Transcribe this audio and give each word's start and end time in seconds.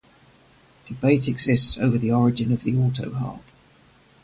Debate 0.87 1.27
exists 1.27 1.77
over 1.77 1.95
the 1.95 2.11
origin 2.11 2.51
of 2.51 2.63
the 2.63 2.73
autoharp. 2.73 3.43